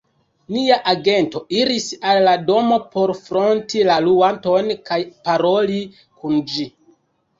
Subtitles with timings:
[0.53, 6.67] nia agento iris al la domo por fronti la luanton kaj paroli kun ĝi.